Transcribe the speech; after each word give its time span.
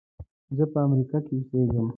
زه 0.57 0.63
په 0.71 0.77
امریکا 0.87 1.17
کې 1.25 1.33
اوسېږم. 1.37 1.87